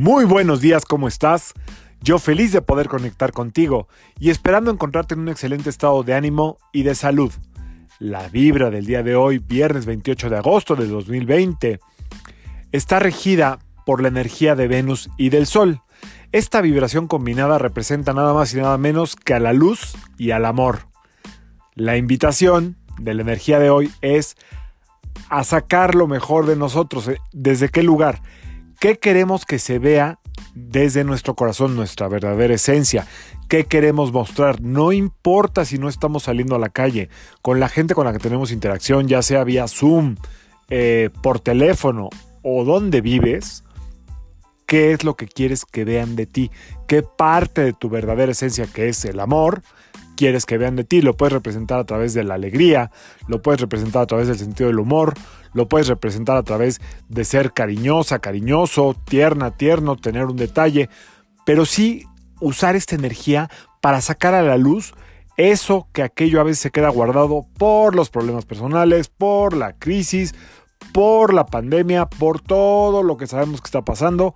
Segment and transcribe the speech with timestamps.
[0.00, 1.52] Muy buenos días, ¿cómo estás?
[2.00, 3.86] Yo feliz de poder conectar contigo
[4.18, 7.30] y esperando encontrarte en un excelente estado de ánimo y de salud.
[7.98, 11.80] La vibra del día de hoy, viernes 28 de agosto de 2020,
[12.72, 15.82] está regida por la energía de Venus y del Sol.
[16.32, 20.46] Esta vibración combinada representa nada más y nada menos que a la luz y al
[20.46, 20.88] amor.
[21.74, 24.38] La invitación de la energía de hoy es
[25.28, 27.10] a sacar lo mejor de nosotros.
[27.32, 28.22] ¿Desde qué lugar?
[28.80, 30.20] ¿Qué queremos que se vea
[30.54, 33.06] desde nuestro corazón, nuestra verdadera esencia?
[33.46, 34.62] ¿Qué queremos mostrar?
[34.62, 37.10] No importa si no estamos saliendo a la calle,
[37.42, 40.16] con la gente con la que tenemos interacción, ya sea vía Zoom,
[40.70, 42.08] eh, por teléfono
[42.40, 43.64] o donde vives,
[44.64, 46.50] ¿qué es lo que quieres que vean de ti?
[46.88, 49.60] ¿Qué parte de tu verdadera esencia, que es el amor,
[50.20, 51.00] quieres que vean de ti?
[51.00, 52.90] Lo puedes representar a través de la alegría,
[53.26, 55.14] lo puedes representar a través del sentido del humor,
[55.54, 60.90] lo puedes representar a través de ser cariñosa, cariñoso, tierna, tierno, tener un detalle,
[61.46, 62.04] pero sí
[62.38, 63.48] usar esta energía
[63.80, 64.92] para sacar a la luz
[65.38, 70.34] eso que aquello a veces se queda guardado por los problemas personales, por la crisis,
[70.92, 74.34] por la pandemia, por todo lo que sabemos que está pasando.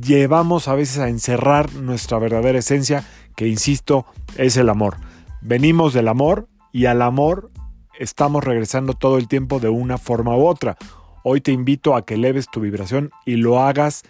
[0.00, 3.04] Llevamos a veces a encerrar nuestra verdadera esencia,
[3.36, 4.96] que insisto, es el amor.
[5.40, 7.50] Venimos del amor y al amor
[7.98, 10.76] estamos regresando todo el tiempo de una forma u otra.
[11.22, 14.02] Hoy te invito a que eleves tu vibración y lo hagas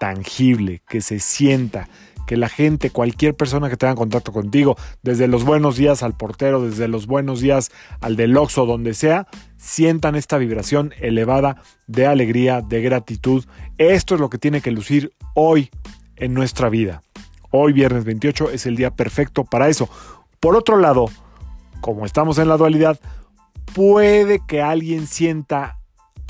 [0.00, 1.88] tangible, que se sienta,
[2.26, 6.62] que la gente, cualquier persona que tenga contacto contigo, desde los buenos días al portero,
[6.62, 12.62] desde los buenos días al del Oxxo, donde sea, sientan esta vibración elevada de alegría,
[12.62, 13.44] de gratitud.
[13.78, 15.70] Esto es lo que tiene que lucir hoy
[16.16, 17.02] en nuestra vida.
[17.52, 19.88] Hoy, viernes 28, es el día perfecto para eso.
[20.40, 21.04] Por otro lado,
[21.82, 22.98] como estamos en la dualidad,
[23.74, 25.78] puede que alguien sienta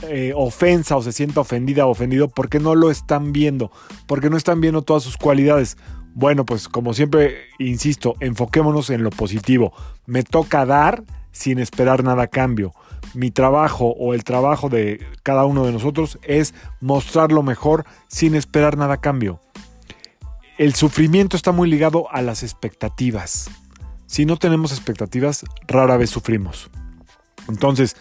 [0.03, 3.70] eh, ofensa o se sienta ofendida o ofendido porque no lo están viendo,
[4.09, 5.77] porque no están viendo todas sus cualidades.
[6.15, 9.72] Bueno, pues como siempre, insisto, enfoquémonos en lo positivo.
[10.06, 12.75] Me toca dar sin esperar nada a cambio.
[13.15, 18.34] Mi trabajo o el trabajo de cada uno de nosotros es mostrar lo mejor sin
[18.34, 19.41] esperar nada a cambio.
[20.59, 23.51] El sufrimiento está muy ligado a las expectativas.
[24.07, 26.71] Si no tenemos expectativas, rara vez sufrimos.
[27.49, 27.97] Entonces,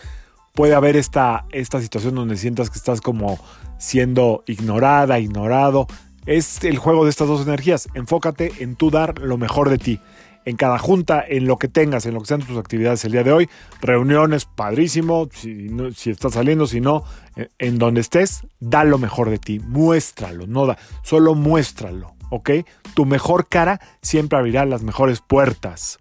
[0.54, 3.40] puede haber esta, esta situación donde sientas que estás como
[3.78, 5.88] siendo ignorada, ignorado.
[6.26, 7.88] Es el juego de estas dos energías.
[7.94, 10.00] Enfócate en tú dar lo mejor de ti.
[10.44, 13.24] En cada junta, en lo que tengas, en lo que sean tus actividades el día
[13.24, 13.50] de hoy.
[13.80, 15.30] Reuniones, padrísimo.
[15.32, 17.06] Si, si estás saliendo, si no,
[17.38, 19.60] eh, en donde estés, da lo mejor de ti.
[19.60, 22.16] Muéstralo, no da, solo muéstralo.
[22.32, 22.50] ¿Ok?
[22.96, 26.00] Tu mejor cara siempre abrirá las mejores puertas.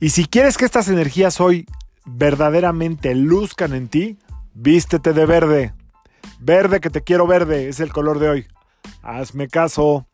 [0.00, 1.66] Y si quieres que estas energías hoy
[2.04, 4.18] verdaderamente luzcan en ti,
[4.54, 5.74] vístete de verde.
[6.38, 8.46] Verde que te quiero verde, es el color de hoy.
[9.02, 10.06] Hazme caso.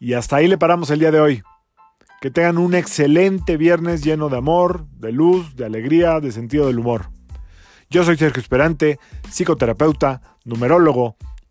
[0.00, 1.42] Y hasta ahí le paramos el día de hoy.
[2.20, 6.78] Que tengan un excelente viernes lleno de amor, de luz, de alegría, de sentido del
[6.78, 7.10] humor.
[7.90, 8.98] Yo soy Sergio Esperante,
[9.28, 11.16] psicoterapeuta, numerólogo,